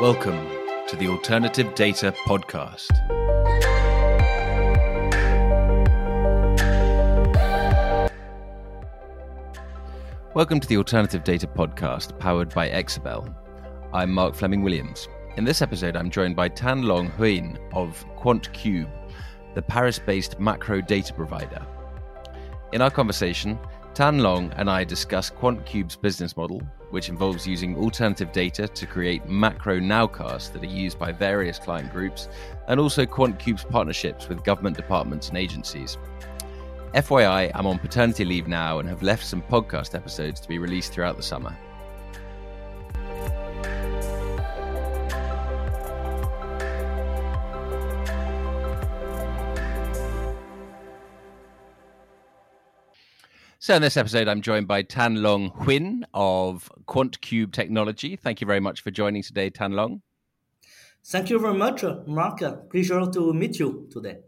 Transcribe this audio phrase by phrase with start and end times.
[0.00, 0.46] Welcome
[0.86, 2.86] to the Alternative Data Podcast.
[10.34, 13.28] Welcome to the Alternative Data Podcast, powered by Exabel.
[13.92, 15.08] I'm Mark Fleming Williams.
[15.36, 18.88] In this episode, I'm joined by Thanh-Long Huynh of QuantCube,
[19.56, 21.66] the Paris based macro data provider.
[22.72, 23.58] In our conversation,
[23.98, 29.80] Thanh-Long and I discuss QuantCube's business model, which involves using alternative data to create macro
[29.80, 32.28] nowcasts that are used by various client groups,
[32.68, 35.98] and also QuantCube's partnerships with government departments and agencies.
[36.94, 40.92] FYI, I'm on paternity leave now and have left some podcast episodes to be released
[40.92, 41.56] throughout the summer.
[53.68, 58.16] So, in this episode, I'm joined by Thanh-Long Huynh of QuantCube Technology.
[58.16, 60.00] Thank you very much for joining today, Thanh-Long.
[61.04, 62.40] Thank you very much, Mark.
[62.70, 64.18] Pleasure to meet you today.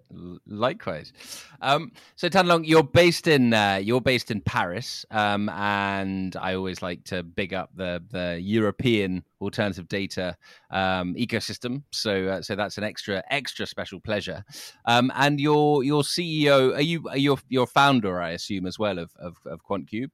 [0.46, 1.12] Likewise.
[1.60, 6.80] Um, so Thanh-Long, you're based in uh, you're based in Paris, um, and I always
[6.80, 10.36] like to big up the the European alternative data
[10.70, 11.82] um, ecosystem.
[11.92, 14.42] So uh, so that's an extra extra special pleasure.
[14.86, 18.98] Um, and your your CEO, are you are you your founder, I assume, as well
[18.98, 20.10] of of, of QuantCube?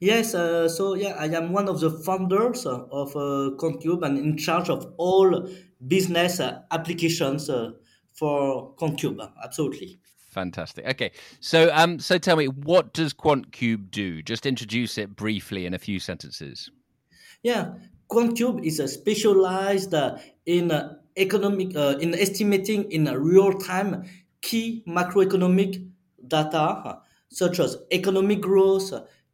[0.00, 4.36] Yes, uh, so yeah, I am one of the founders of uh, QuantCube and in
[4.36, 5.48] charge of all
[5.86, 7.72] business uh, applications uh,
[8.12, 9.28] for QuantCube.
[9.42, 9.98] Absolutely.
[10.30, 10.86] Fantastic.
[10.86, 14.22] Okay, so um, so tell me, what does QuantCube do?
[14.22, 16.70] Just introduce it briefly in a few sentences.
[17.42, 17.72] Yeah,
[18.10, 24.04] QuantCube is a specialized uh, in uh, economic uh, in estimating in real time
[24.40, 25.84] key macroeconomic
[26.26, 28.92] data such as economic growth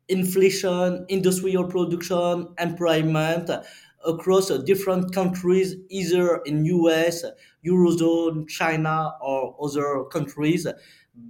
[0.08, 3.50] inflation, industrial production, employment
[4.04, 7.24] across different countries, either in US,
[7.66, 10.66] Eurozone, China, or other countries,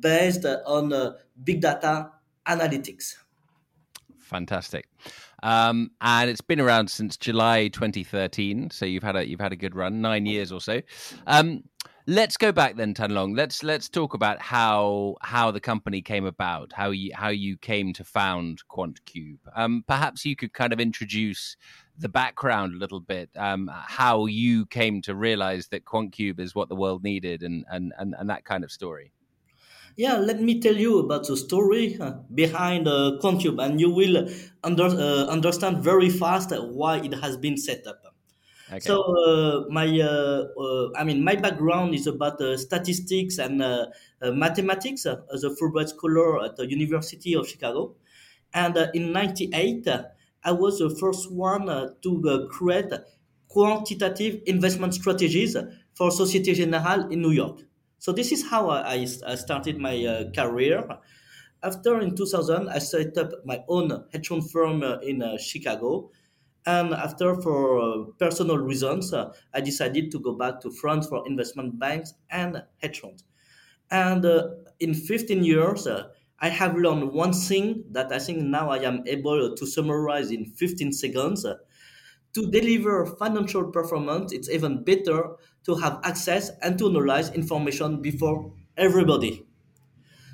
[0.00, 2.10] based on uh, big data
[2.46, 3.14] analytics.
[4.18, 4.88] Fantastic.
[5.42, 9.56] Um, and it's been around since July 2013, so you've had a you've had a
[9.56, 10.80] good run, nine years or so.
[11.26, 11.62] Um,
[12.06, 13.34] Let's go back then, Thanh-Long.
[13.34, 17.94] Let's let's talk about how how the company came about, how you how you came
[17.94, 19.38] to found QuantCube.
[19.56, 21.56] Um, perhaps you could kind of introduce
[21.96, 26.68] the background a little bit, um, how you came to realize that QuantCube is what
[26.68, 29.10] the world needed, and and and, and that kind of story.
[29.96, 34.28] Yeah, let me tell you about the story uh, behind uh, QuantCube, and you will
[34.62, 38.13] under, uh, understand very fast why it has been set up.
[38.74, 38.80] Okay.
[38.80, 43.86] So uh, my, uh, uh, I mean, my background is about uh, statistics and uh,
[44.20, 47.94] mathematics as a Fulbright scholar at the University of Chicago,
[48.52, 49.86] and in '98
[50.42, 51.66] I was the first one
[52.02, 52.92] to create
[53.48, 55.56] quantitative investment strategies
[55.94, 57.60] for Societe Generale in New York.
[57.98, 60.84] So this is how I, I started my career.
[61.62, 66.10] After in 2000, I set up my own hedge fund firm in Chicago
[66.66, 71.26] and after, for uh, personal reasons, uh, I decided to go back to France for
[71.26, 73.24] investment banks and hedge funds.
[73.90, 74.48] And uh,
[74.80, 75.86] in 15 years,
[76.40, 80.46] I have learned one thing that I think now I am able to summarize in
[80.46, 81.46] 15 seconds.
[82.34, 88.52] to deliver financial performance, it's even better to have access and to analyze information before
[88.76, 89.46] everybody.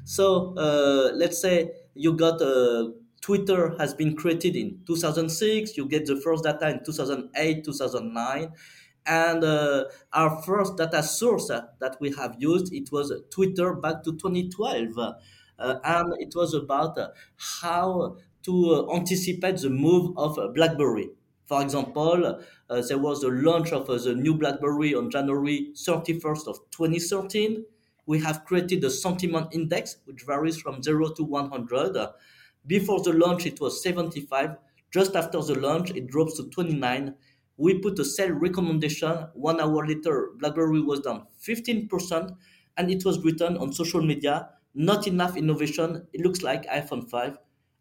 [0.04, 5.76] So uh, let's say you got a Twitter has been created in 2006.
[5.76, 8.52] You get the first data in 2008, 2009.
[9.06, 14.02] And uh, our first data source uh, that we have used, it was Twitter back
[14.04, 14.98] to 2012.
[14.98, 15.14] Uh,
[15.84, 17.08] and it was about uh,
[17.60, 21.10] how to uh, anticipate the move of BlackBerry.
[21.46, 26.58] For example, uh, there was the launch of the new BlackBerry on January 31st of
[26.70, 27.64] 2013.
[28.06, 31.96] We have created a sentiment index, which varies from 0 to 100
[32.66, 34.56] before the launch, it was 75.
[34.92, 37.14] Just after the launch, it drops to 29.
[37.56, 39.28] We put a sell recommendation.
[39.34, 42.36] One hour later, BlackBerry was down 15%,
[42.76, 44.50] and it was written on social media.
[44.74, 46.06] Not enough innovation.
[46.12, 47.38] It looks like iPhone 5,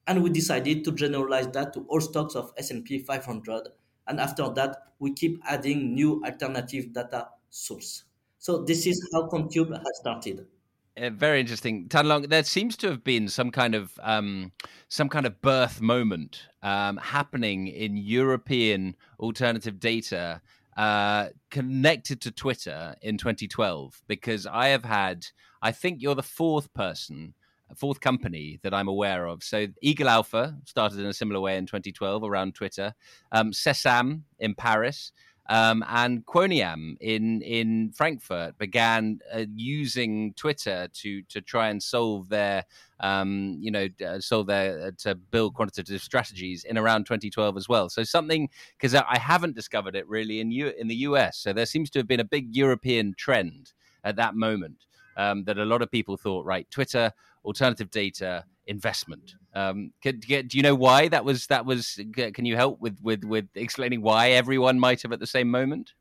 [0.07, 3.69] and we decided to generalize that to all stocks of S&P 500.
[4.07, 8.05] And after that, we keep adding new alternative data source.
[8.39, 10.47] So this is how QuantCube has started.
[10.99, 12.23] Very interesting, Thanh-Long.
[12.23, 14.51] There seems to have been some kind of um,
[14.89, 20.41] some kind of birth moment um, happening in European alternative data
[20.75, 24.01] uh, connected to Twitter in 2012.
[24.07, 25.25] Because I have had,
[25.61, 27.33] I think you're the fourth person,
[27.77, 29.41] fourth company that I'm aware of.
[29.41, 32.93] So Eagle Alpha started in a similar way in 2012 around Twitter.
[33.31, 35.13] Um, SESAMm in Paris.
[35.49, 42.29] Um, and Quoniam in in Frankfurt began uh, using Twitter to to try and solve
[42.29, 42.65] their
[42.99, 47.67] um, you know uh, solve their uh, to build quantitative strategies in around 2012 as
[47.67, 47.89] well.
[47.89, 48.47] So something
[48.77, 51.39] because I haven't discovered it really in U- in the US.
[51.39, 53.73] So there seems to have been a big European trend
[54.03, 54.85] at that moment
[55.17, 57.11] um, that a lot of people thought right Twitter
[57.43, 59.35] alternative data investment.
[59.53, 60.13] Um, do
[60.53, 61.47] you know why that was?
[61.47, 61.99] That was.
[62.15, 65.93] Can you help with with with explaining why everyone might have at the same moment?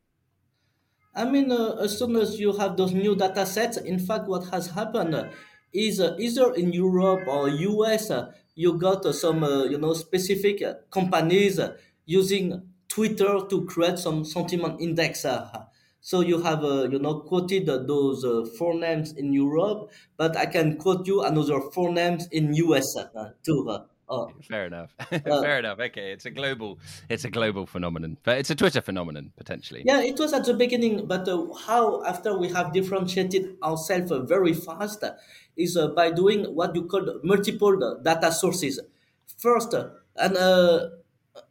[1.15, 4.45] I mean, uh, as soon as you have those new data sets, in fact, what
[4.53, 5.31] has happened
[5.73, 9.93] is uh, either in Europe or US, uh, you got uh, some uh, you know
[9.93, 11.59] specific uh, companies
[12.05, 15.25] using Twitter to create some sentiment index
[16.01, 20.45] so you have, uh, you know, quoted those uh, four names in Europe, but I
[20.45, 23.67] can quote you another four names in US uh, too.
[23.69, 24.31] Uh, oh.
[24.47, 24.95] Fair enough.
[25.09, 25.79] Fair enough.
[25.79, 26.79] Okay, it's a global,
[27.09, 29.83] it's a global phenomenon, but it's a Twitter phenomenon potentially.
[29.85, 34.53] Yeah, it was at the beginning, but uh, how after we have differentiated ourselves very
[34.53, 35.03] fast
[35.57, 38.79] is uh, by doing what you call multiple data sources.
[39.37, 39.73] First,
[40.15, 40.37] and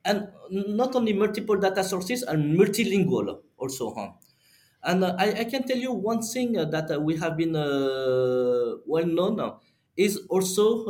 [0.04, 3.94] and not only multiple data sources and multilingual also.
[3.94, 4.10] Huh?
[4.82, 7.56] And uh, I, I can tell you one thing uh, that uh, we have been
[7.56, 9.58] uh, well known
[9.96, 10.86] is also,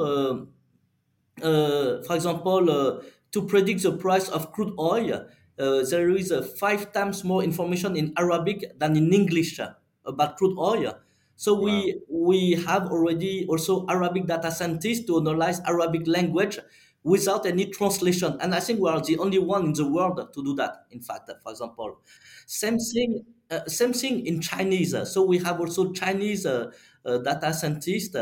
[1.42, 3.02] uh, for example,
[3.32, 5.26] to predict the price of crude oil,
[5.56, 9.60] there is five times more information in Arabic than in English
[10.04, 10.94] about crude oil.
[11.36, 11.60] So wow.
[11.64, 16.58] we we have already also Arabic data scientists to analyze Arabic language
[17.04, 18.36] without any translation.
[18.40, 20.86] And I think we are the only one in the world to do that.
[20.90, 22.00] In fact, for example,
[22.46, 23.24] same thing
[23.66, 24.94] same thing in Chinese.
[25.10, 26.70] So we have also Chinese uh,
[27.04, 28.16] uh, data scientists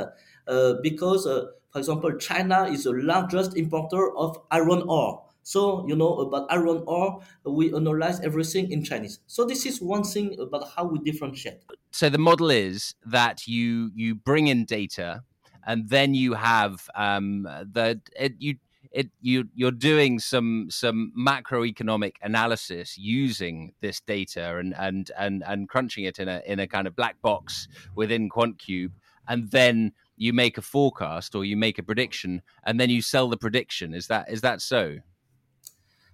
[0.82, 5.24] because, for example, China is the largest importer of iron ore.
[5.42, 9.20] So, you know, about iron ore, we analyze everything in Chinese.
[9.28, 11.62] So this is one thing about how we differentiate.
[11.92, 15.22] So the model is that you you bring in data
[15.64, 18.56] and then you have um, the it, you
[18.96, 25.68] it you you're doing some some macroeconomic analysis using this data and and and and
[25.68, 28.92] crunching it in a in a kind of black box within QuantCube,
[29.28, 33.28] and then you make a forecast or you make a prediction, and then you sell
[33.28, 33.92] the prediction.
[33.92, 34.96] Is that is that so?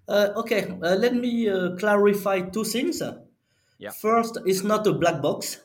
[0.09, 3.01] Uh, okay, uh, let me uh, clarify two things.
[3.79, 3.91] Yeah.
[3.91, 5.61] First, it's not a black box.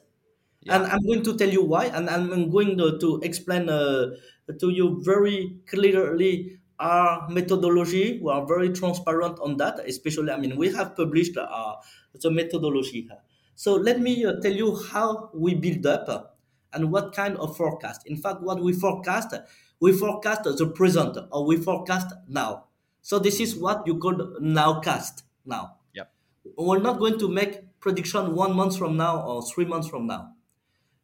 [0.61, 0.75] Yeah.
[0.75, 4.11] And I'm going to tell you why, and I'm going to, to explain uh,
[4.59, 8.19] to you very clearly our methodology.
[8.21, 11.75] We are very transparent on that, especially, I mean, we have published uh,
[12.21, 13.09] the methodology.
[13.55, 16.37] So let me uh, tell you how we build up
[16.73, 18.05] and what kind of forecast.
[18.05, 19.33] In fact, what we forecast,
[19.79, 22.65] we forecast the present or we forecast now.
[23.01, 25.77] So this is what you call nowcast now.
[25.95, 26.11] Yep.
[26.57, 30.33] We're not going to make prediction one month from now or three months from now.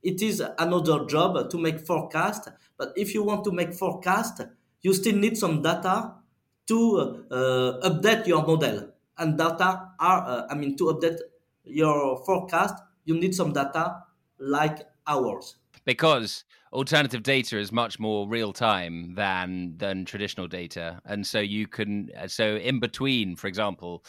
[0.04, 2.50] It is another job to make forecast.
[2.78, 4.42] But if you want to make forecast,
[4.84, 6.16] you still need some data
[6.68, 8.92] to uh, update your model.
[9.18, 11.20] And data are, uh, I mean, to update
[11.64, 14.04] your forecast, you need some data
[14.40, 15.56] like ours.
[15.86, 21.68] Because alternative data is much more real time than than traditional data, and so you
[21.68, 24.04] can so in between, for example,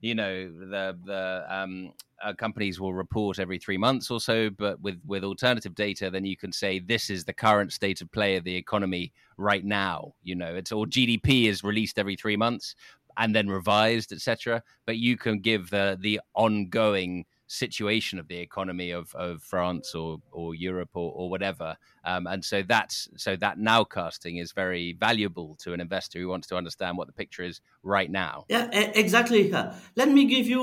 [0.00, 1.92] you know the the um,
[2.22, 6.24] uh, companies will report every three months or so, but with with alternative data, then
[6.24, 10.14] you can say this is the current state of play of the economy right now.
[10.22, 12.74] You know, it's or GDP is released every three months
[13.18, 14.62] and then revised, etc.
[14.86, 20.18] But you can give the the ongoing situation of the economy of, of France or,
[20.32, 21.76] or Europe or, or whatever.
[22.04, 26.48] Um, and so that's so that nowcasting is very valuable to an investor who wants
[26.48, 28.44] to understand what the picture is right now.
[28.48, 29.50] Yeah, exactly.
[29.50, 30.62] Let me give you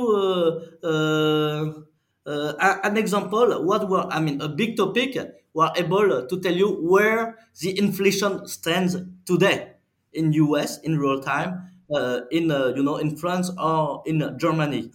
[0.83, 1.73] uh, uh,
[2.25, 3.63] uh, an example.
[3.63, 5.17] What were I mean a big topic.
[5.53, 9.73] We're able to tell you where the inflation stands today
[10.13, 14.91] in US in real time, uh, in uh, you know in France or in Germany,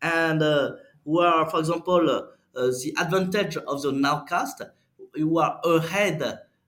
[0.00, 0.72] and uh,
[1.04, 2.22] where, for example, uh,
[2.54, 4.70] the advantage of the nowcast,
[5.14, 6.22] you are ahead,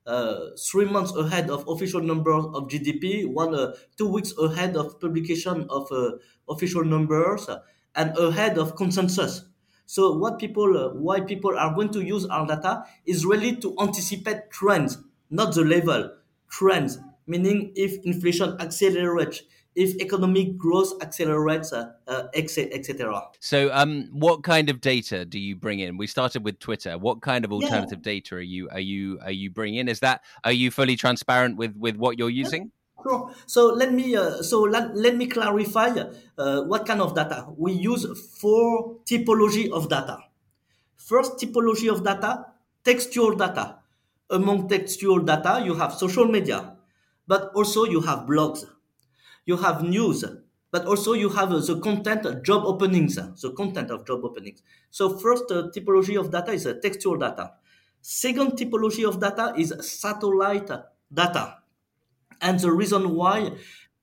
[0.05, 4.99] uh, three months ahead of official numbers of GDP, one uh, two weeks ahead of
[4.99, 5.89] publication of
[6.49, 7.49] official numbers,
[7.95, 9.45] and ahead of consensus.
[9.85, 13.75] So what people, uh, why people are going to use our data is really to
[13.79, 14.97] anticipate trends,
[15.29, 16.17] not the level,
[16.49, 16.99] trends.
[17.25, 19.43] Meaning, if inflation accelerates,
[19.75, 23.21] if economic growth accelerates, uh, uh, etc.
[23.39, 25.97] So, um, what kind of data do you bring in?
[25.97, 26.97] We started with Twitter.
[26.97, 28.11] What kind of alternative yeah.
[28.13, 29.87] data are you are you are you bringing in?
[29.87, 32.71] Is that are you fully transparent with with what you're using?
[33.03, 33.31] Sure.
[33.47, 35.89] So let me uh, so let, let me clarify
[36.37, 38.05] uh, what kind of data we use.
[38.39, 40.19] Four typology of data.
[40.95, 42.45] First typology of data,
[42.83, 43.79] textual data.
[44.29, 46.72] Among textual data, you have social media,
[47.27, 48.65] but also you have blogs,
[49.45, 50.23] you have news,
[50.71, 54.61] but also you have uh, the content job openings, the content of job openings.
[54.89, 57.51] So first uh, typology of data is uh, textual data.
[58.01, 60.69] Second typology of data is satellite
[61.13, 61.57] data.
[62.41, 63.51] And the reason why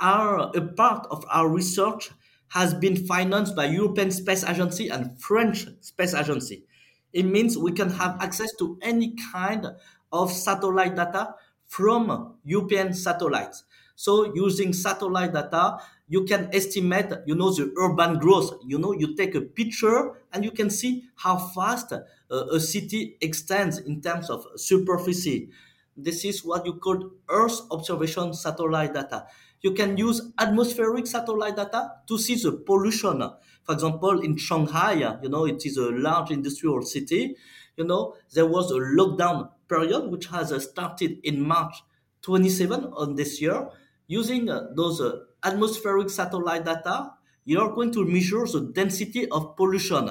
[0.01, 2.11] our, a part of our research
[2.49, 6.65] has been financed by European Space Agency and French Space Agency.
[7.13, 9.67] It means we can have access to any kind
[10.13, 11.35] of satellite data
[11.71, 13.63] from European satellites.
[13.95, 18.59] So using satellite data, you can estimate, you know, the urban growth.
[18.67, 22.01] You know, you take a picture and you can see how fast uh,
[22.31, 25.51] a city extends in terms of superficie.
[25.97, 29.27] This is what you call Earth observation satellite data.
[29.61, 33.23] You can use atmospheric satellite data to see the pollution.
[33.65, 37.37] For example, in Shanghai, you know, it is a large industrial city.
[37.77, 41.75] You know, there was a lockdown period which has started in March
[42.23, 43.69] 27 on this year.
[44.09, 47.13] Using uh, those uh, atmospheric satellite data,
[47.45, 50.11] you are going to measure the density of pollution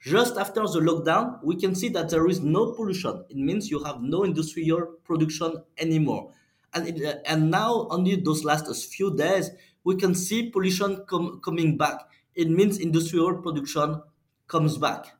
[0.00, 3.24] just after the lockdown, we can see that there is no pollution.
[3.28, 6.32] It means you have no industrial production anymore.
[6.72, 9.50] And, it, uh, and now, only those last few days,
[9.84, 12.00] we can see pollution com- coming back.
[12.34, 14.00] It means industrial production
[14.48, 15.19] comes back.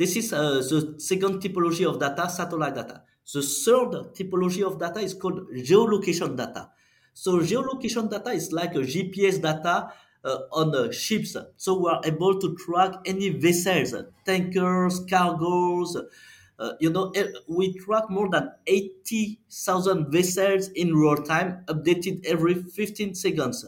[0.00, 3.02] This is uh, the second typology of data, satellite data.
[3.34, 6.70] The third typology of data is called geolocation data.
[7.12, 9.92] So geolocation data is like a GPS data
[10.24, 11.36] uh, on the ships.
[11.58, 15.94] So we are able to track any vessels, tankers, cargoes.
[16.58, 22.54] Uh, you know, eh, we track more than 80,000 vessels in real time, updated every
[22.54, 23.66] 15 seconds.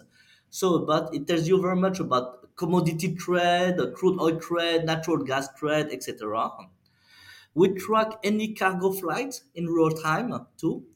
[0.49, 5.49] So, but it tells you very much about commodity trade, crude oil trade, natural gas
[5.59, 6.50] trade, etc.
[7.54, 10.87] We track any cargo flight in real time too.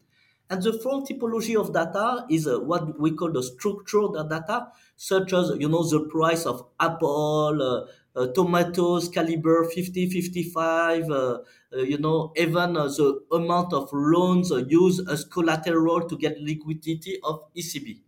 [0.49, 5.33] And the fourth typology of data is uh, what we call the structured data, such
[5.33, 11.39] as, you know, the price of Apple, uh, uh, tomatoes, caliber 50, 55, uh,
[11.73, 17.43] uh, you know, even the amount of loans used as collateral to get liquidity of
[17.55, 18.01] ECB.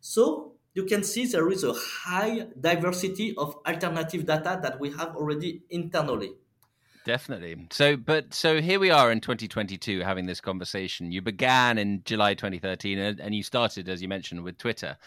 [0.00, 5.16] So you can see there is a high diversity of alternative data that we have
[5.16, 6.34] already internally.
[7.06, 7.66] Definitely.
[7.70, 11.10] So, but so here we are in 2022 having this conversation.
[11.10, 14.98] You began in July 2013 and you started, as you mentioned, with Twitter.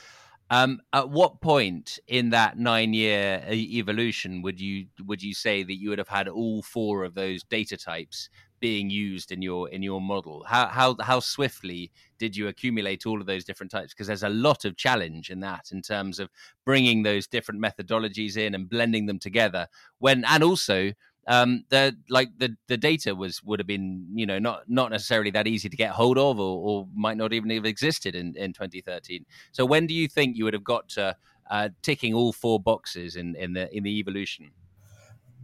[0.50, 5.90] Um, at what point in that nine-year evolution would you would you say that you
[5.90, 10.01] would have had all four of those data types being used in your in your
[10.01, 10.44] model?
[10.48, 13.94] How how how swiftly did you accumulate all of those different types?
[13.94, 16.30] Because there's a lot of challenge in that in terms of
[16.66, 19.68] bringing those different methodologies in and blending them together.
[20.00, 20.94] When and also
[21.30, 25.30] um, the like the the data was would have been you know not not necessarily
[25.32, 28.51] that easy to get hold of, or, or might not even have existed in in
[28.51, 29.25] 2013.
[29.51, 31.16] So when do you think you would have got to
[31.51, 34.51] uh, ticking all four boxes in in the in the evolution?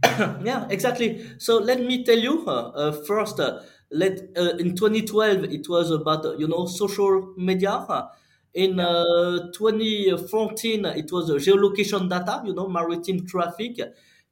[0.44, 1.26] yeah, exactly.
[1.38, 3.40] So let me tell you uh, uh, first.
[3.40, 7.86] Uh, let uh, in 2012 it was about uh, you know social media.
[8.54, 8.76] in
[9.52, 13.76] 2014 it was geolocation data, you know maritime traffic.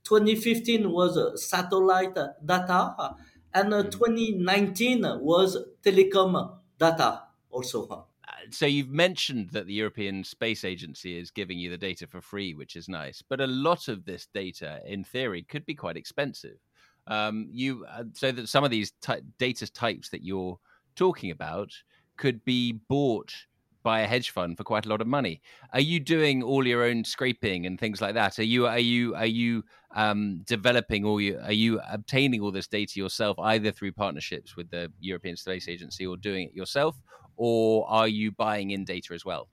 [0.04, 3.14] 2015 was uh, satellite data,
[3.54, 8.06] and uh, 2019 was telecom data also.
[8.50, 12.54] So you've mentioned that the European Space Agency is giving you the data for free,
[12.54, 13.22] which is nice.
[13.28, 16.58] But a lot of this data, in theory, could be quite expensive.
[17.06, 20.58] Um, you uh, so that some of these ty- data types that you're
[20.96, 21.70] talking about
[22.16, 23.34] could be bought
[23.84, 25.42] by a hedge fund for quite a lot of money.
[25.74, 28.38] Are you doing all your own scraping and things like that?
[28.38, 29.62] Are you are you are you
[29.94, 34.90] um, developing you are you obtaining all this data yourself, either through partnerships with the
[35.00, 36.96] European Space Agency or doing it yourself,
[37.36, 39.48] or are you buying in data as well?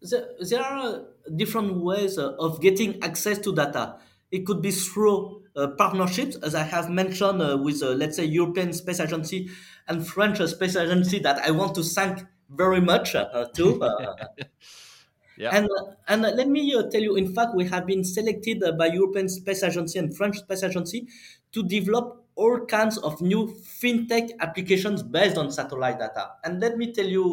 [0.00, 1.02] There, there are
[1.34, 3.96] different ways of getting access to data.
[4.30, 8.24] It could be through uh, partnerships, as I have mentioned uh, with, uh, let's say,
[8.24, 9.50] European Space Agency
[9.88, 13.82] and French Space Agency, that I want to thank very much uh, too.
[13.82, 14.14] Uh,
[15.36, 15.50] yeah.
[15.52, 19.28] And uh, and let me tell you, in fact, we have been selected by European
[19.28, 21.08] Space Agency and French Space Agency
[21.52, 23.42] to develop all kinds of new
[23.80, 26.24] fintech applications based on satellite data.
[26.44, 27.24] And let me tell you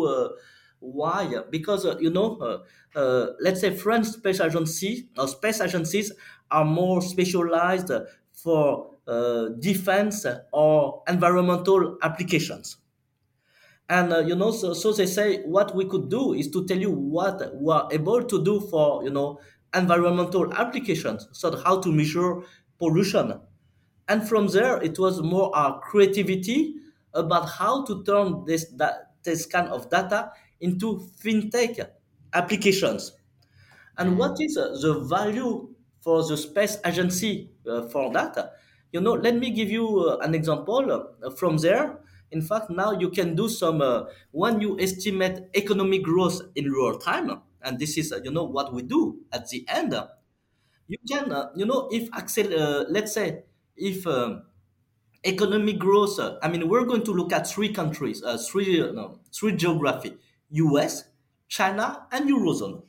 [0.80, 6.12] why because uh, you know uh, uh, let's say french space agency or space agencies
[6.52, 7.92] are more specialized
[8.32, 8.92] for
[9.60, 12.78] defense or environmental applications
[13.90, 16.78] And uh, you know, so, so they say what we could do is to tell
[16.78, 19.40] you what we are able to do for you know
[19.74, 22.42] environmental applications, so how to measure
[22.80, 23.40] pollution.
[24.08, 26.76] And from there, it was more our creativity
[27.14, 31.90] about how to turn this that, this kind of data into fintech
[32.34, 33.14] applications.
[33.98, 38.54] And what is uh, the value for the space agency uh, for that?
[38.92, 40.92] You know, let me give you uh, an example
[41.24, 42.00] uh, from there.
[42.32, 46.98] In fact, now you can do some uh, when you estimate economic growth in real
[46.98, 47.32] time,
[47.62, 49.96] and this is uh, you know what we do at the end.
[50.88, 53.44] You can you know if accel- let's say
[53.78, 54.44] if um,
[55.26, 56.20] economic growth.
[56.20, 59.56] Uh, I mean, we're going to look at three countries, uh, three uh, no, three
[59.56, 60.18] geography:
[60.52, 61.06] U.S.,
[61.48, 62.84] China, and eurozone.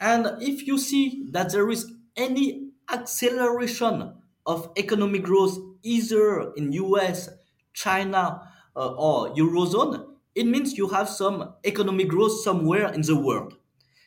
[0.00, 7.28] And if you see that there is any acceleration of economic growth either in US,
[7.72, 13.56] China, uh, or eurozone, it means you have some economic growth somewhere in the world.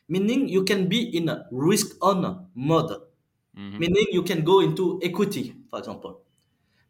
[0.08, 3.00] Meaning you can be in a risk on mode.
[3.56, 3.78] Mm-hmm.
[3.78, 6.20] Meaning you can go into equity, for example.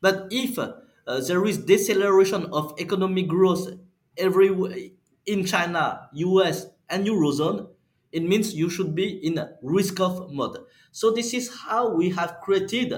[0.00, 0.75] But if uh,
[1.06, 3.68] there is deceleration of economic growth
[4.16, 4.92] every
[5.26, 7.68] in China, US, and eurozone,
[8.12, 10.58] it means you should be in a risk off mode.
[10.92, 12.94] So this is how we have created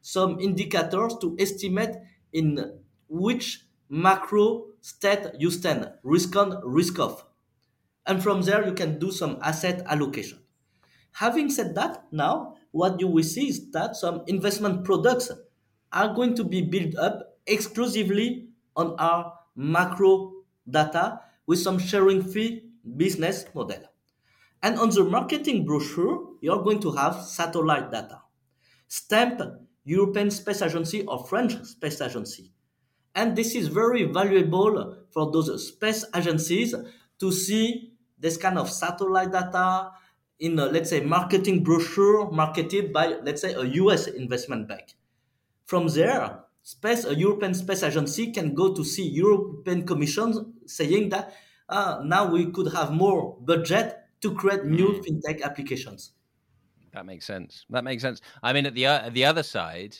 [0.00, 1.96] some indicators to estimate
[2.32, 7.26] in which macro state you stand, risk on, risk off.
[8.06, 10.38] And from there, you can do some asset allocation.
[11.12, 15.30] Having said that, now what you will see is that some investment products
[15.92, 20.32] are going to be built up exclusively on our macro
[20.68, 22.64] data with some sharing fee
[22.96, 23.82] business model.
[24.62, 28.22] And on the marketing brochure, you're going to have satellite data,
[28.88, 29.42] stamped
[29.84, 32.52] European Space Agency or French Space Agency.
[33.14, 36.74] And this is very valuable for those space agencies
[37.18, 39.90] to see this kind of satellite data
[40.42, 44.94] in, a, let's say, marketing brochure marketed by, let's say, a US investment bank.
[45.64, 51.34] From there, space, a European Space Agency can go to see European Commission saying that
[51.68, 55.04] uh, now we could have more budget to create new mm.
[55.04, 56.12] fintech applications.
[56.92, 57.64] That makes sense.
[57.70, 58.20] That makes sense.
[58.42, 59.96] I mean, at the uh, the other side,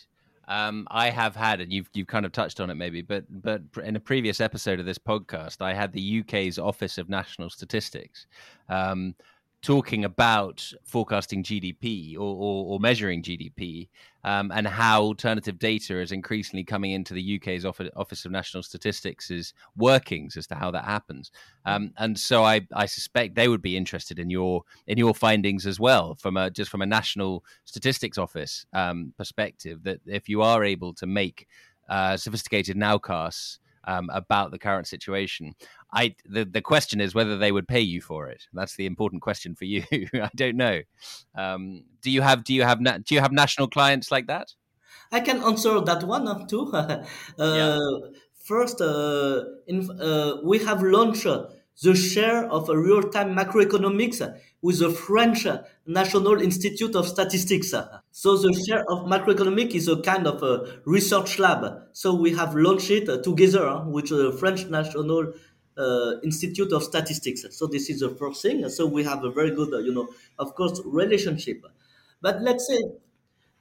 [0.49, 3.63] um, I have had, and you've you've kind of touched on it maybe, but but
[3.83, 8.27] in a previous episode of this podcast, I had the UK's Office of National Statistics.
[8.69, 9.15] Um,
[9.63, 13.89] talking about forecasting GDP or, or, or measuring GDP
[14.25, 19.31] um, and how alternative data is increasingly coming into the UK's Office of National Statistics'
[19.31, 21.31] is workings as to how that happens.
[21.65, 25.65] Um, and so I, I, suspect they would be interested in your in your findings
[25.67, 29.85] as well from a just from a national statistics office um, perspective.
[29.85, 31.47] That if you are able to make
[31.89, 35.55] uh, sophisticated nowcasts um, about the current situation.
[35.93, 38.47] I the, the question is whether they would pay you for it.
[38.53, 39.85] That's the important question for you.
[40.15, 40.81] I don't know.
[41.35, 44.55] Um, do you have do you have na- do you have national clients like that?
[45.11, 46.73] I can answer that one too.
[46.73, 47.05] uh,
[47.39, 47.79] yeah.
[48.43, 51.27] First, uh, in, uh, we have launched
[51.83, 54.21] the share of real-time macroeconomics
[54.61, 55.47] with the French
[55.87, 57.73] National Institute of Statistics.
[58.11, 61.83] So the share of macroeconomic is a kind of a research lab.
[61.93, 65.33] So we have launched it together with the French National
[65.77, 67.45] uh, Institute of Statistics.
[67.57, 68.69] So this is the first thing.
[68.69, 70.09] So we have a very good, uh, you know,
[70.39, 71.65] of course, relationship.
[72.21, 72.81] But let's say,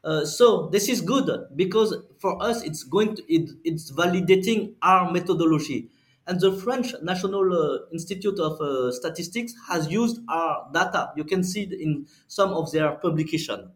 [0.04, 5.12] uh, so this is good because for us it's going to it, it's validating our
[5.12, 5.90] methodology.
[6.28, 11.12] And the French National uh, Institute of uh, Statistics has used our data.
[11.16, 13.72] You can see it in some of their publication.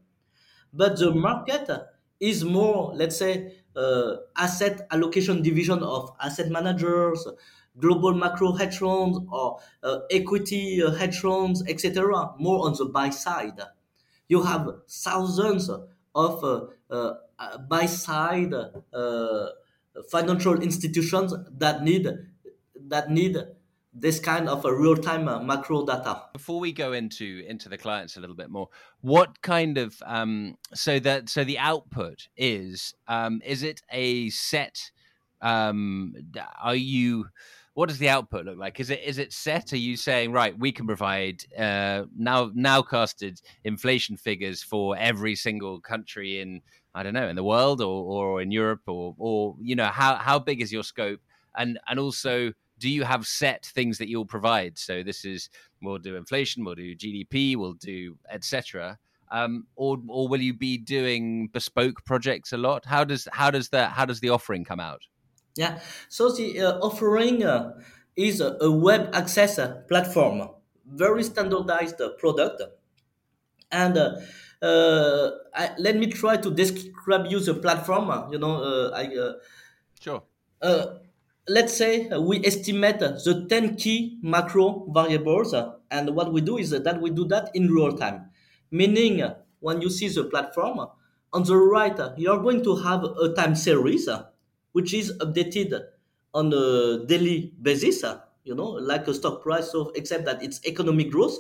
[0.73, 1.69] But the market
[2.19, 7.27] is more, let's say, uh, asset allocation division of asset managers,
[7.79, 12.31] global macro hedge funds, or uh, equity uh, hedge funds, etc.
[12.39, 13.59] More on the buy side.
[14.27, 18.53] You have thousands of uh, uh, buy side
[20.09, 22.07] financial institutions that need
[22.88, 23.38] that need
[23.95, 28.17] this kind of a real-time uh, macro data before we go into into the clients
[28.17, 28.67] a little bit more
[28.99, 34.91] what kind of um, so that so the output is um, is it a set
[35.41, 36.13] um,
[36.61, 37.27] are you
[37.75, 40.57] what does the output look like is it is it set are you saying right
[40.57, 46.61] we can provide uh, now now casted inflation figures for every single country in
[46.95, 50.15] i don't know in the world or, or in europe or or you know how
[50.15, 51.19] how big is your scope
[51.55, 54.77] and and also do you have set things that you'll provide?
[54.77, 55.49] So this is
[55.81, 58.97] we'll do inflation, we'll do GDP, we'll do etc.
[59.31, 62.85] Um, or or will you be doing bespoke projects a lot?
[62.85, 65.01] How does how does the how does the offering come out?
[65.55, 67.79] Yeah, so the uh, offering uh,
[68.15, 70.49] is a, a web access platform,
[70.85, 72.61] very standardized product.
[73.71, 74.15] And uh,
[74.61, 78.31] uh, I, let me try to describe you the platform.
[78.33, 79.09] You know, uh, I
[80.01, 80.23] sure.
[81.47, 85.53] let's say we estimate the 10 key macro variables,
[85.89, 88.29] and what we do is that we do that in real time,
[88.71, 89.23] meaning
[89.61, 90.85] when you see the platform
[91.31, 94.09] on the right, you're going to have a time series
[94.75, 95.71] which is updated
[96.33, 98.03] on a daily basis,
[98.43, 101.39] you know, like a stock price, so except that it's economic growth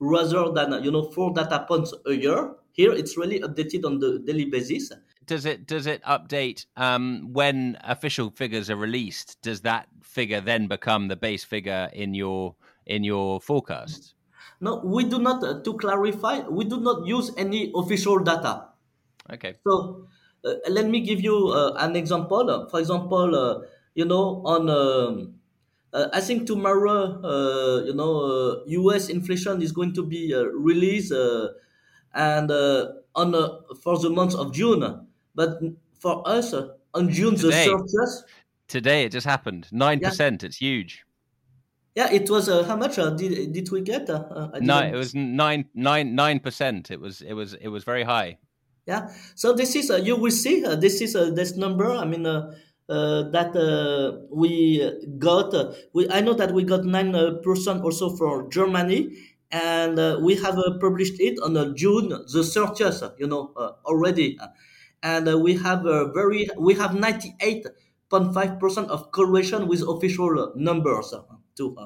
[0.00, 2.52] rather than you know four data points a year.
[2.72, 4.92] Here, it's really updated on the daily basis.
[5.24, 9.40] Does it does it update um, when official figures are released?
[9.40, 14.12] Does that figure then become the base figure in your in your forecast?
[14.60, 15.42] No, we do not.
[15.42, 18.68] Uh, to clarify, we do not use any official data.
[19.32, 19.54] Okay.
[19.66, 20.06] So uh,
[20.68, 22.68] let me give you uh, an example.
[22.70, 25.34] For example, uh, you know on um,
[25.92, 29.08] uh, I think tomorrow, uh, you know, U.S.
[29.08, 31.12] Uh, inflation is going to be released,
[32.14, 32.50] and
[33.14, 33.32] on
[33.82, 35.06] for the month of June.
[35.34, 35.60] But
[35.98, 36.52] for us,
[36.94, 38.24] on June today, the thirtieth.
[38.66, 39.68] Today it just happened.
[39.72, 40.08] Nine yeah.
[40.08, 40.42] percent.
[40.42, 41.04] It's huge.
[41.94, 44.10] Yeah, it was uh, how much uh, did did we get?
[44.10, 46.90] Uh, no, it was nine nine nine percent.
[46.90, 48.38] It was it was it was very high.
[48.86, 51.88] Yeah, so this is uh, you will see uh, this is uh, this number.
[51.90, 52.52] I mean, uh,
[52.88, 54.82] that uh, we
[55.18, 55.54] got.
[55.54, 59.16] Uh, we, I know that we got nine percent also for Germany,
[59.50, 63.02] and we have published it on June the thirtieth.
[63.18, 63.52] You know
[63.86, 64.38] already,
[65.02, 67.64] and we have a very we have ninety eight
[68.10, 71.14] point five percent of correlation with official numbers
[71.54, 71.76] too.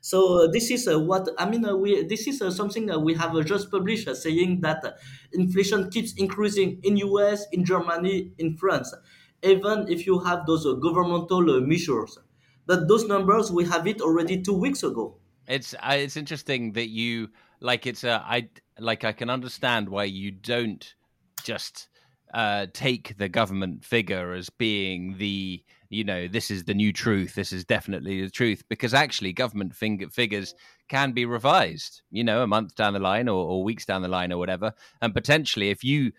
[0.00, 1.64] So uh, this is uh, what I mean.
[1.64, 4.98] Uh, we this is something that we have just published, saying that
[5.32, 8.94] inflation keeps increasing in U.S., in Germany, in France
[9.42, 12.18] even if you have those uh, governmental uh, measures.
[12.66, 15.18] But those numbers, we have it already two weeks ago.
[15.48, 17.30] It's uh, it's interesting that you
[17.60, 20.94] like it's I like I can understand why you don't
[21.42, 21.88] just
[22.32, 27.34] uh, take the government figure as being the you know this is the new truth
[27.34, 30.54] this is definitely the truth because actually government figures
[30.88, 34.08] can be revised you know a month down the line or, or weeks down the
[34.08, 34.72] line or whatever.
[35.00, 36.12] And potentially if you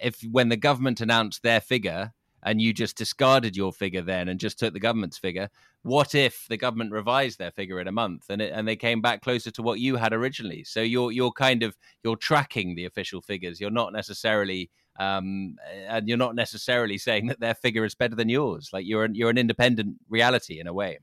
[0.00, 4.40] if when the government announced their figure and you just discarded your figure then and
[4.40, 5.50] just took the government's figure
[5.82, 9.00] what if the government revised their figure in a month and it, and they came
[9.00, 10.64] back closer to what you had originally?
[10.64, 13.60] So you're you're kind of you're tracking the official figures.
[13.60, 15.56] You're not necessarily um,
[15.88, 18.70] and you're not necessarily saying that their figure is better than yours.
[18.72, 20.98] Like you're an, you're an independent reality in a way.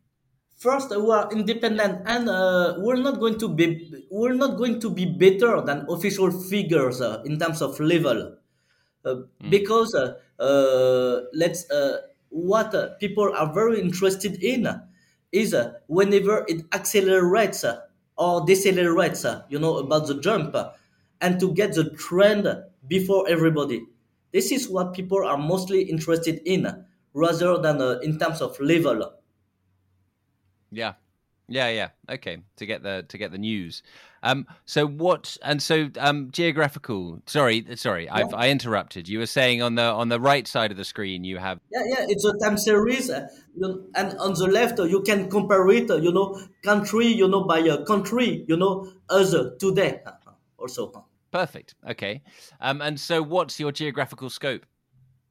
[0.58, 4.90] First we are independent and uh, we're not going to be we're not going to
[4.90, 8.38] be better than official figures uh, in terms of level.
[9.08, 9.50] Uh, mm.
[9.50, 11.98] because uh, uh, let's uh,
[12.30, 14.68] what uh, people are very interested in
[15.32, 15.56] is
[15.88, 17.64] whenever it accelerates
[18.18, 20.56] or decelerates, you know, about the jump,
[21.22, 22.48] and to get the trend
[22.88, 23.86] before everybody.
[24.34, 29.14] This is what people are mostly interested in, rather than in terms of level.
[30.70, 30.94] Yeah,
[31.48, 31.90] yeah, yeah.
[32.10, 33.82] Okay, to get the to get the news.
[34.22, 35.38] Um, so what?
[35.42, 37.22] And so um, geographical.
[37.26, 38.16] Sorry, sorry, yeah.
[38.16, 39.08] I've I interrupted.
[39.08, 41.60] You were saying on the on the right side of the screen you have.
[41.72, 42.06] Yeah, yeah.
[42.10, 43.28] It's a time series, uh,
[43.96, 45.90] and on the left uh, you can compare it.
[45.90, 47.08] Uh, you know, country.
[47.08, 48.44] You know, by a country.
[48.48, 50.02] You know, as today
[50.58, 51.07] also.
[51.32, 51.76] Perfect.
[51.90, 52.22] Okay.
[52.62, 54.66] Um, and so what's your geographical scope?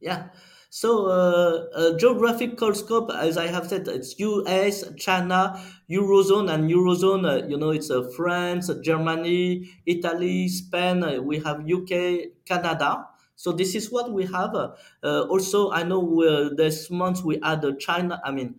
[0.00, 0.28] Yeah.
[0.68, 7.46] So, uh, geographical scope, as I have said, it's US, China, Eurozone, and Eurozone, uh,
[7.46, 13.06] you know, it's uh, France, Germany, Italy, Spain, uh, we have UK, Canada.
[13.37, 14.54] So this is what we have.
[14.54, 18.56] Uh, also, I know this month we add China, I mean,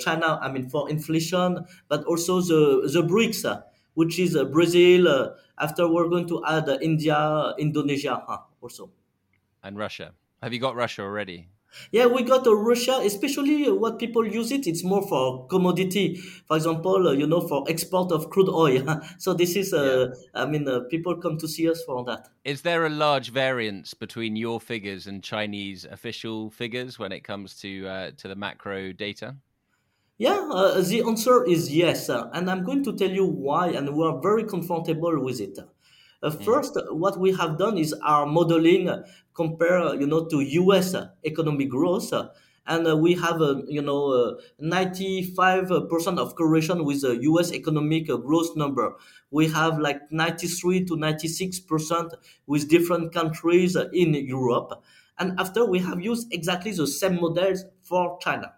[0.00, 3.62] China, I mean, for inflation, but also the, the BRICS,
[3.94, 5.36] which is Brazil.
[5.58, 8.90] After we're going to add India, Indonesia huh, also.
[9.62, 10.12] And Russia.
[10.42, 11.48] Have you got Russia already?
[11.90, 14.66] Yeah, we got uh, Russia, especially what people use it.
[14.66, 16.16] It's more for commodity.
[16.46, 19.00] For example, uh, you know, for export of crude oil.
[19.18, 20.42] so this is, uh, yeah.
[20.42, 22.28] I mean, uh, people come to see us for that.
[22.44, 27.54] Is there a large variance between your figures and Chinese official figures when it comes
[27.60, 29.36] to uh, to the macro data?
[30.18, 33.94] Yeah, uh, the answer is yes, uh, and I'm going to tell you why, and
[33.94, 35.58] we are very comfortable with it.
[36.22, 36.42] Uh, mm.
[36.42, 40.94] first, what we have done is our modeling uh, compare, uh, you know, to U.S.
[41.22, 42.14] economic growth,
[42.66, 47.52] and we have, you know, 95% of correlation with the U.S.
[47.52, 48.96] economic growth number.
[49.30, 52.14] We have like 93 to 96%
[52.46, 54.82] with different countries in Europe,
[55.18, 58.55] and after we have used exactly the same models for China.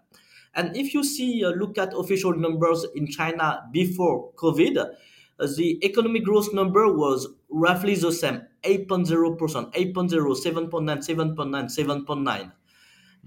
[0.55, 5.83] And if you see, uh, look at official numbers in China before COVID, uh, the
[5.85, 12.05] economic growth number was roughly the same 8.0%, 8.0, 7.9, 7.9, 7.9.
[12.05, 12.51] Mm.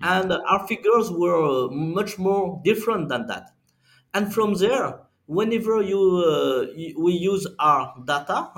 [0.03, 3.51] And our figures were much more different than that.
[4.15, 6.67] And from there, whenever you, uh,
[6.99, 8.51] we use our data,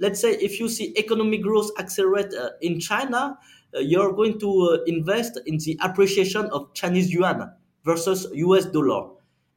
[0.00, 3.38] let's say if you see economic growth accelerate uh, in China,
[3.74, 7.52] uh, you're going to uh, invest in the appreciation of Chinese yuan
[7.84, 9.10] versus US dollar.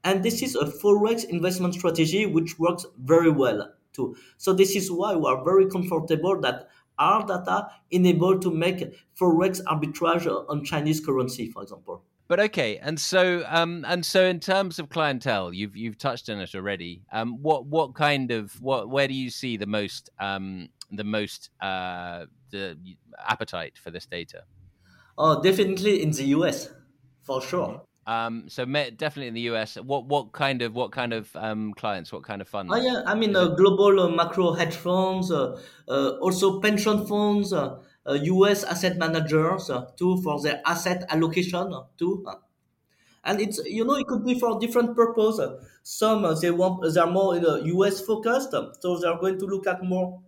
[0.04, 4.16] And this is a forex investment strategy which works very well too.
[4.38, 6.68] So this is why we are very comfortable that
[7.00, 12.04] our data enable to make forex arbitrage on Chinese currency, for example.
[12.28, 16.40] But okay, and so um, and so in terms of clientele, you've you've touched on
[16.40, 17.04] it already.
[17.12, 21.50] Um, what what kind of what where do you see the most um, the most
[21.62, 22.78] uh, the
[23.28, 24.44] appetite for this data?
[25.18, 26.70] Oh, definitely in the US,
[27.22, 27.82] for sure.
[28.06, 29.76] Um, so definitely in the US.
[29.76, 32.12] What what kind of what kind of um, clients?
[32.12, 32.72] What kind of funds?
[32.74, 37.54] Oh yeah, I mean uh, global uh, macro hedge funds, uh, uh also pension funds.
[38.06, 42.26] US uh, asset managers uh, too for their asset allocation too.
[43.24, 45.40] And it's you know it could be for different purpose.
[45.84, 49.82] Some they want they are more US focused, so they are going to look at
[49.82, 50.20] more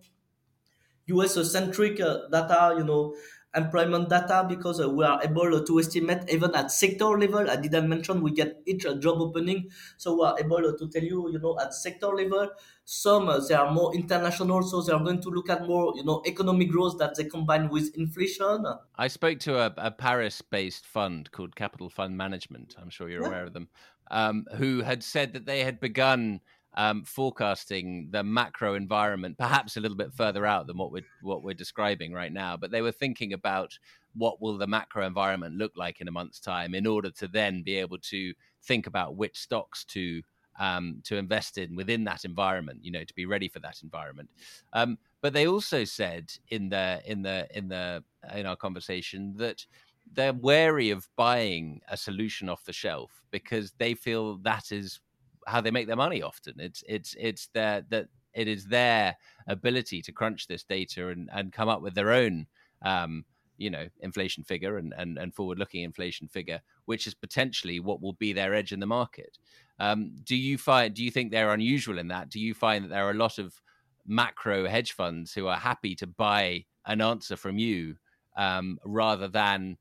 [1.08, 2.74] US centric data.
[2.78, 3.14] You know
[3.56, 7.50] employment data because uh, we are able to estimate even at sector level.
[7.50, 11.30] I didn't mention we get each job opening, so we are able to tell you,
[11.30, 12.50] you know, at sector level.
[12.84, 16.04] Some uh, they are more international, so they are going to look at more, you
[16.04, 18.64] know, economic growth that they combine with inflation.
[18.96, 22.76] I spoke to a, a Paris-based fund called Capital Fund Management.
[22.80, 23.28] I'm sure you're yeah.
[23.28, 23.68] aware of them,
[24.10, 26.40] um, who had said that they had begun
[26.76, 31.42] um, forecasting the macro environment, perhaps a little bit further out than what we're what
[31.42, 32.56] we're describing right now.
[32.56, 33.78] But they were thinking about
[34.14, 37.62] what will the macro environment look like in a month's time, in order to then
[37.62, 40.22] be able to think about which stocks to
[40.58, 42.84] um, to invest in within that environment.
[42.84, 44.28] You know, to be ready for that environment.
[44.72, 49.64] Um, but they also said in the in the in the in our conversation that
[50.12, 55.00] they're wary of buying a solution off the shelf because they feel that is
[55.46, 56.22] how they make their money.
[56.22, 59.16] Often, it's it's it's their that it is their
[59.48, 62.46] ability to crunch this data and and come up with their own.
[62.82, 63.24] Um,
[63.58, 68.02] you know inflation figure and, and, and forward looking inflation figure which is potentially what
[68.02, 69.38] will be their edge in the market
[69.78, 72.88] um, do you find do you think they're unusual in that do you find that
[72.88, 73.60] there are a lot of
[74.06, 77.96] macro hedge funds who are happy to buy an answer from you
[78.36, 79.76] um, rather than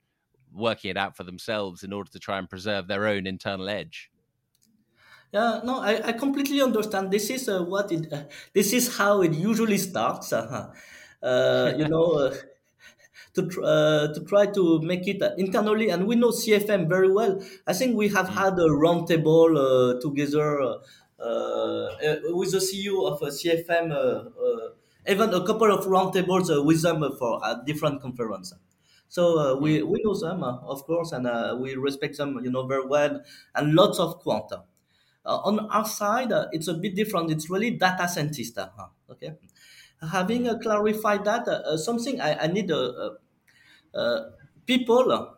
[0.53, 4.09] working it out for themselves in order to try and preserve their own internal edge
[5.35, 7.11] yeah, no, I, I completely understand.
[7.11, 8.11] This is uh, what it.
[8.11, 10.31] Uh, this is how it usually starts.
[10.31, 10.71] Uh,
[11.21, 12.35] uh you know, uh,
[13.33, 17.43] to tr- uh, to try to make it internally, and we know CFM very well.
[17.67, 18.33] I think we have mm.
[18.41, 20.45] had a roundtable together
[22.39, 23.87] with the CEO of CFM.
[25.07, 28.53] even a couple of roundtables with them for a different conference.
[29.09, 29.87] So we, mm.
[29.91, 31.27] we know them, of course, and
[31.59, 33.21] we respect them, you know, very well,
[33.53, 34.63] and lots of quanta.
[35.25, 37.31] Uh, on our side, uh, it's a bit different.
[37.31, 38.57] It's really data scientist.
[38.57, 38.69] Uh,
[39.09, 39.33] okay,
[40.11, 41.47] having clarified that,
[41.79, 42.69] something I, I need
[44.65, 45.35] people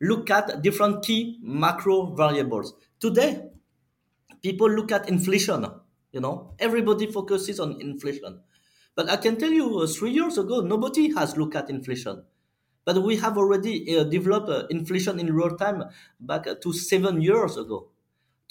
[0.00, 2.74] look at different key macro variables.
[3.00, 3.50] Today,
[4.42, 5.66] people look at inflation.
[6.12, 8.42] You know, everybody focuses on inflation.
[8.94, 12.24] But I can tell you, uh, three years ago, nobody has looked at inflation.
[12.84, 15.84] But we have already uh, developed uh, inflation in real time
[16.20, 17.91] back to seven years ago.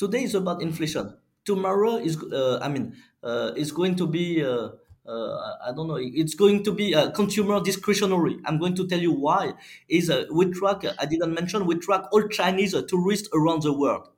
[0.01, 1.13] Today is about inflation.
[1.45, 4.69] Tomorrow is, uh, I mean, uh, is going to be, uh,
[5.05, 8.39] uh, I don't know, it's going to be uh, consumer discretionary.
[8.45, 9.53] I'm going to tell you why.
[9.87, 14.09] Is uh, we track, I didn't mention, we track all Chinese tourists around the world.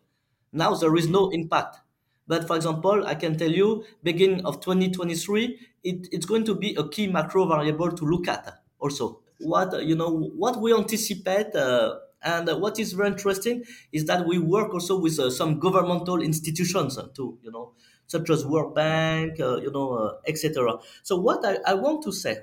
[0.53, 1.81] Now there is no impact.
[2.27, 6.75] But for example, I can tell you, beginning of 2023, it, it's going to be
[6.75, 8.47] a key macro variable to look at
[8.79, 9.19] also.
[9.39, 14.25] What you know, what we anticipate uh, and uh, what is very interesting is that
[14.25, 17.73] we work also with uh, some governmental institutions uh, too, you know,
[18.07, 20.77] such as World Bank, uh, you know, uh, etc.
[21.03, 22.38] So what I, I want to say,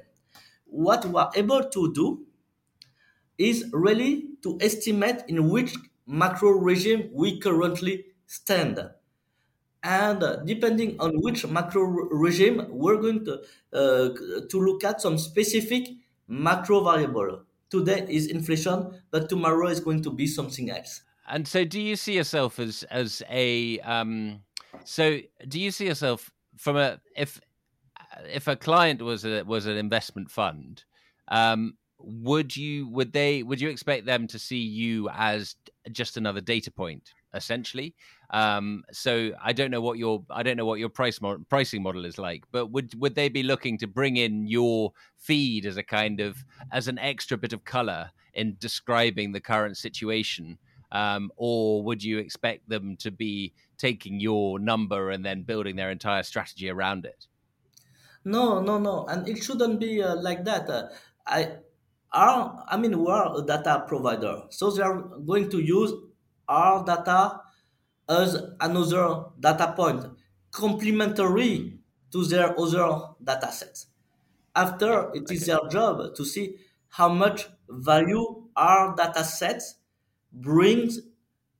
[0.66, 2.26] what we are able to do
[3.38, 5.74] is really to estimate in which
[6.06, 8.78] macro regime we currently stand.
[9.82, 13.40] And uh, depending on which macro regime, we're going to,
[13.72, 15.88] to look at some specific
[16.28, 21.02] macro variable today is inflation, but tomorrow is going to be something else.
[21.28, 24.40] And so, do you see yourself as as a um,
[24.84, 27.40] so do you see yourself from a if
[28.26, 30.84] if a client was a was an investment fund,
[31.28, 35.56] um, would you would they would you expect them to see you as
[35.92, 37.94] just another data point essentially
[38.30, 41.82] um, so i don't know what your i don't know what your price mo- pricing
[41.82, 45.76] model is like but would would they be looking to bring in your feed as
[45.76, 50.58] a kind of as an extra bit of color in describing the current situation?
[50.92, 55.90] Um, or would you expect them to be taking your number and then building their
[55.90, 57.26] entire strategy around it?
[58.24, 60.88] No no no and it shouldn't be uh, like that uh,
[61.26, 61.52] i
[62.12, 65.92] are I mean we are a data provider, so they are going to use
[66.48, 67.40] our data
[68.10, 70.04] as another data point
[70.50, 71.78] complementary
[72.12, 73.86] to their other data sets.
[74.54, 76.56] After it is their job to see
[76.88, 79.76] how much value our data sets
[80.32, 80.98] brings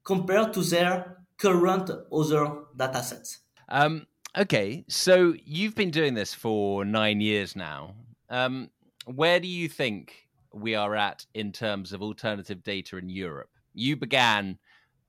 [0.02, 3.38] compared to their current other data sets.
[3.68, 7.94] Um, okay, so you've been doing this for nine years now.
[8.28, 8.70] Um,
[9.06, 13.50] where do you think we are at in terms of alternative data in Europe.
[13.74, 14.58] You began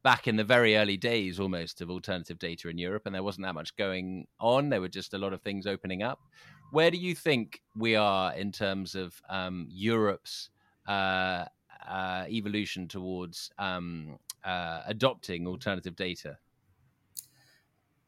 [0.03, 3.45] back in the very early days almost of alternative data in Europe, and there wasn't
[3.45, 4.69] that much going on.
[4.69, 6.19] There were just a lot of things opening up.
[6.71, 10.49] Where do you think we are in terms of um, Europe's
[10.87, 11.45] uh,
[11.87, 16.37] uh, evolution towards um, uh, adopting alternative data?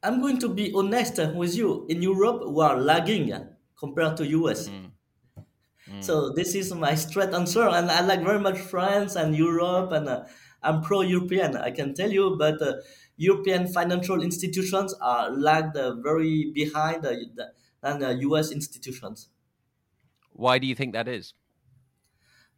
[0.02, 1.86] I'm going to be honest with you.
[1.90, 3.34] In Europe, we are lagging
[3.78, 4.68] compared to US.
[4.68, 4.92] Mm.
[5.90, 6.04] Mm.
[6.04, 10.08] So this is my straight answer, and I like very much France and Europe, and
[10.08, 10.24] uh,
[10.64, 11.56] I'm pro-European.
[11.58, 12.76] I can tell you, but uh,
[13.18, 17.14] European financial institutions are lagged uh, very behind uh,
[17.82, 18.50] than U.S.
[18.52, 19.30] Uh, institutions.
[20.34, 21.34] Why do you think that is?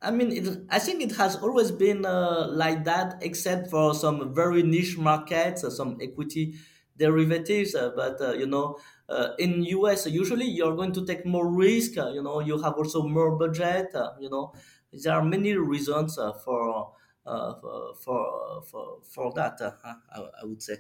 [0.02, 4.34] I mean, it, I think it has always been uh, like that, except for some
[4.36, 6.56] very niche markets, some equity
[6.98, 7.74] derivatives.
[7.74, 8.78] but you know,
[9.10, 12.74] uh, in US usually you're going to take more risk uh, you know you have
[12.74, 14.52] also more budget uh, you know
[14.92, 16.84] there are many reasons uh, for, uh,
[17.26, 20.78] for for for that uh, I, I, would say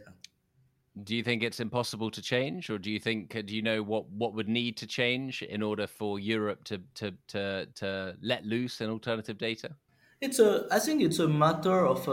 [1.04, 4.08] do you think it's impossible to change or do you think do you know what
[4.10, 8.82] what would need to change in order for Europe to to to, to let loose
[8.82, 9.72] an alternative data?
[10.22, 12.08] It's a i think it's a matter of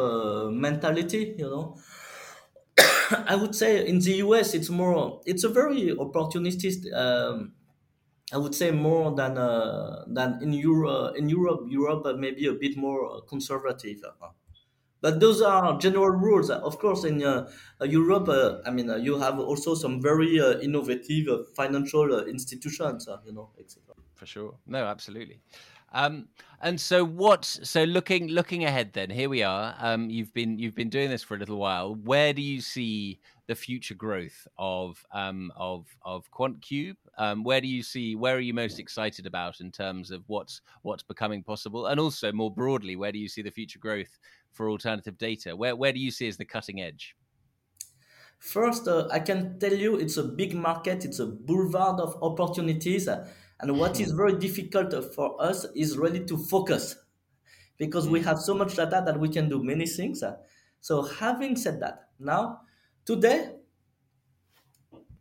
[0.53, 1.79] mentality you know.
[3.29, 7.53] I would say in the US it's more it's a very opportunistic um,
[8.33, 12.55] I would say more than uh, than in Europe in Europe Europe uh, maybe a
[12.55, 14.29] bit more conservative uh,
[15.01, 16.49] but those are general rules.
[16.49, 17.51] Of course in uh,
[17.83, 23.51] Europe uh, I mean uh, you have also some very innovative financial institutions you know
[23.59, 24.55] etc for sure.
[24.67, 25.41] No absolutely
[25.93, 26.29] um,
[26.61, 27.45] and so what?
[27.45, 29.75] So looking looking ahead, then here we are.
[29.79, 31.95] Um, you've been you've been doing this for a little while.
[31.97, 36.97] Where do you see the future growth of um, of of QuantCube?
[37.19, 38.15] Um, where do you see?
[38.15, 41.87] Where are you most excited about in terms of what's what's becoming possible?
[41.87, 44.19] And also more broadly, where do you see the future growth
[44.53, 45.57] for alternative data?
[45.57, 47.17] Where where do you see as the cutting edge?
[48.39, 51.05] First, uh, I can tell you it's a big market.
[51.05, 53.07] It's a boulevard of opportunities.
[53.07, 53.29] Uh,
[53.63, 56.97] and what is very difficult for us is really to focus
[57.79, 60.23] because we have so much data that we can do many things.
[60.81, 62.63] So having said that, now
[63.05, 63.57] today,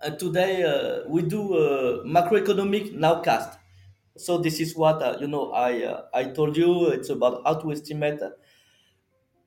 [0.01, 3.57] uh, today uh, we do a macroeconomic nowcast.
[4.17, 5.51] So this is what uh, you know.
[5.51, 8.21] I uh, I told you it's about how to estimate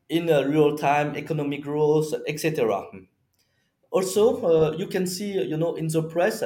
[0.09, 2.87] in real time economic growth, etc.
[3.90, 6.42] Also, uh, you can see you know in the press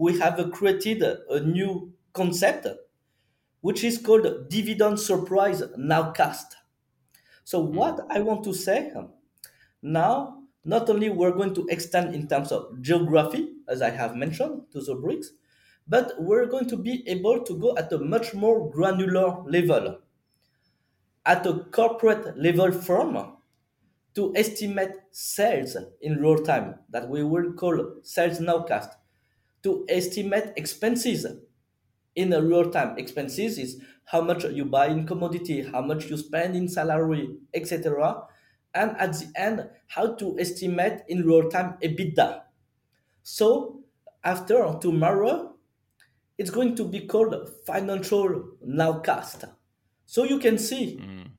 [0.00, 2.66] we have created a new concept,
[3.60, 6.54] which is called dividend surprise nowcast.
[7.44, 7.76] So hmm.
[7.76, 8.92] what I want to say
[9.82, 14.62] now, not only we're going to extend in terms of geography, as I have mentioned
[14.72, 15.26] to the BRICS,
[15.86, 19.98] but we're going to be able to go at a much more granular level,
[21.26, 23.34] at a corporate level firm,
[24.14, 28.94] to estimate sales in real time that we will call sales nowcast
[29.62, 31.26] to estimate expenses
[32.14, 32.98] in a real time.
[32.98, 38.22] Expenses is how much you buy in commodity, how much you spend in salary, etc.
[38.74, 42.42] And at the end, how to estimate in real time EBITDA.
[43.22, 43.80] So
[44.24, 45.54] after tomorrow,
[46.38, 47.34] it's going to be called
[47.66, 49.48] financial nowcast.
[50.06, 51.30] So you can see mm.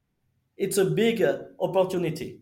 [0.57, 2.41] it's a big uh, opportunity.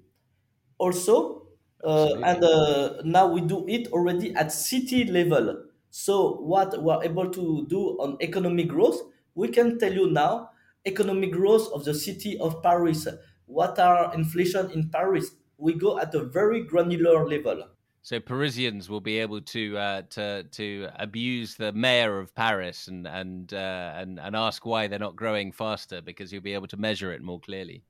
[0.78, 1.48] Also,
[1.84, 5.64] uh, and uh, now we do it already at city level.
[5.90, 9.02] So what we're able to do on economic growth,
[9.36, 10.52] we can tell you now
[10.86, 13.08] economic growth of the city of Paris.
[13.46, 15.32] What are inflation in Paris?
[15.58, 17.64] We go at a very granular level.
[18.02, 23.06] So Parisians will be able to uh, to to abuse the mayor of Paris and
[23.06, 26.78] and uh, and and ask why they're not growing faster because you'll be able to
[26.78, 27.84] measure it more clearly.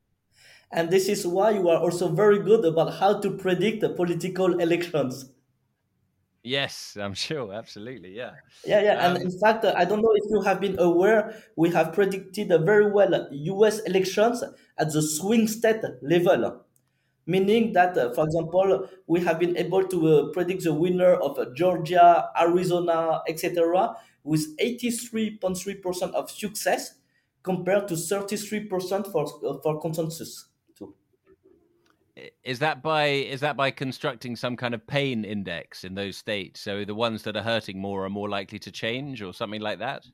[0.72, 4.60] And this is why you are also very good about how to predict the political
[4.60, 5.30] elections.
[6.43, 7.53] Yes, I'm sure.
[7.53, 8.15] Absolutely.
[8.15, 8.31] Yeah.
[8.65, 9.05] Yeah, yeah.
[9.05, 12.49] Um, and in fact, I don't know if you have been aware, we have predicted
[12.65, 14.43] very well US elections
[14.77, 16.65] at the swing state level.
[17.25, 21.37] Meaning that, uh, for example, we have been able to uh, predict the winner of
[21.37, 26.95] uh, Georgia, Arizona, etc., with 83.3% of success
[27.43, 30.47] compared to 33% for, uh, for consensus
[32.43, 36.59] is that by is that by constructing some kind of pain index in those states?
[36.61, 39.80] So the ones that are hurting more are more likely to change or something like
[39.80, 40.05] that?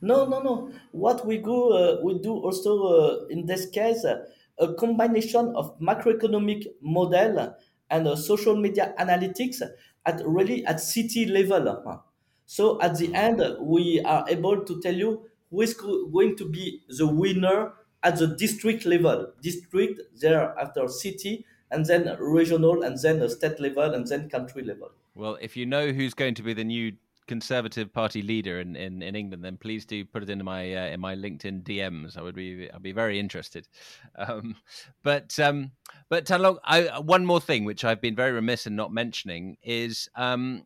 [0.00, 0.70] No no no.
[0.92, 4.24] What we do uh, we do also uh, in this case uh,
[4.58, 7.54] a combination of macroeconomic model
[7.90, 9.62] and uh, social media analytics
[10.06, 12.02] at really at city level.
[12.46, 16.82] So at the end we are able to tell you who is going to be
[16.88, 17.72] the winner
[18.02, 24.06] at the district level, district, thereafter city, and then regional, and then state level, and
[24.06, 24.90] then country level.
[25.14, 26.92] Well, if you know who's going to be the new
[27.26, 30.86] Conservative Party leader in, in, in England, then please do put it into my uh,
[30.86, 32.16] in my LinkedIn DMs.
[32.16, 33.68] I would be I'd be very interested.
[34.16, 34.56] Um,
[35.04, 35.70] but um,
[36.08, 40.08] but Thanh-Long, I, one more thing which I've been very remiss in not mentioning is
[40.16, 40.64] um,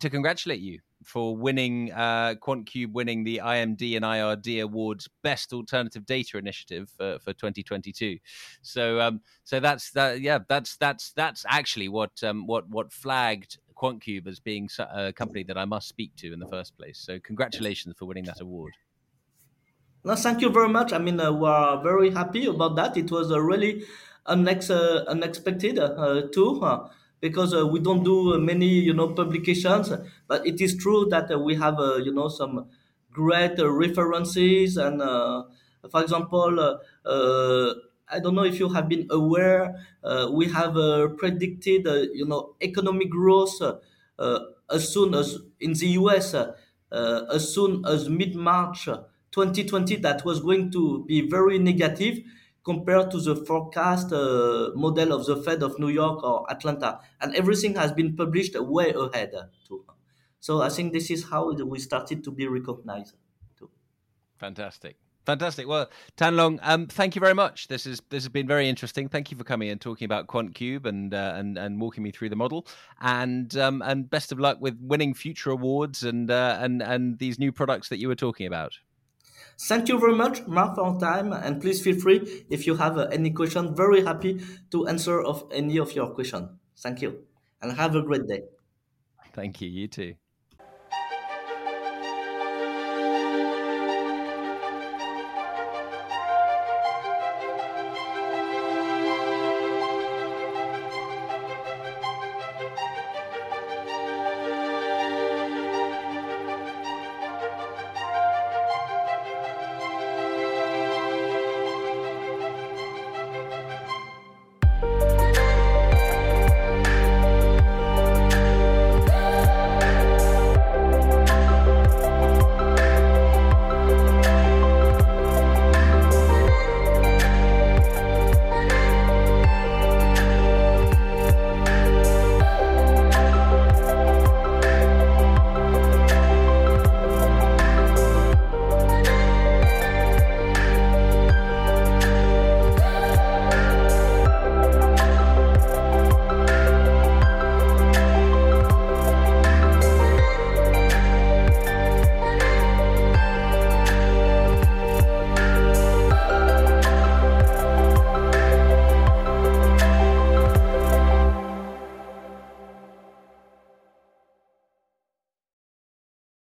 [0.00, 6.04] to congratulate you for winning uh, QuantCube winning the IMD and IRD awards Best Alternative
[6.04, 8.18] Data Initiative for, for 2022.
[8.62, 13.58] So um, so that's that yeah that's that's that's actually what um, what what flagged
[13.76, 16.98] QuantCube as being a company that I must speak to in the first place.
[16.98, 18.74] So congratulations for winning that award.
[20.04, 20.92] No, thank you very much.
[20.92, 22.96] I mean, uh, we are very happy about that.
[22.96, 23.84] It was a really
[24.26, 26.58] unex- uh, unexpected uh, too
[27.20, 29.92] because uh, we don't do uh, many you know publications
[30.26, 32.68] but it is true that uh, we have uh, you know some
[33.12, 35.44] great uh, references and uh,
[35.90, 36.78] for example
[38.12, 39.84] i don't know if you have been aware
[40.32, 40.74] we have
[41.16, 43.60] predicted you know economic growth
[44.70, 46.34] as soon as in the us
[46.92, 48.88] as soon as mid march
[49.30, 52.18] 2020 that was going to be very negative
[52.70, 56.90] compared to the forecast uh, model of the Fed of New York or Atlanta.
[57.20, 59.32] And everything has been published way ahead.
[59.66, 59.84] Too.
[60.38, 63.14] So I think this is how we started to be recognized.
[63.58, 63.70] Too.
[64.38, 64.96] Fantastic.
[65.26, 65.68] Fantastic.
[65.68, 67.68] Well, Thanh-Long, um, thank you very much.
[67.68, 69.08] This is this has been very interesting.
[69.08, 72.30] Thank you for coming and talking about QuantCube and uh, and and walking me through
[72.30, 72.66] the model.
[73.00, 77.38] And um, and best of luck with winning future awards and uh, and and these
[77.38, 78.72] new products that you were talking about.
[79.68, 81.32] Thank you very much, Mark, for time.
[81.32, 83.74] And please feel free if you have uh, any question.
[83.76, 84.40] Very happy
[84.70, 86.58] to answer of any of your question.
[86.78, 87.26] Thank you,
[87.62, 88.42] and have a great day.
[89.32, 89.68] Thank you.
[89.68, 90.14] You too.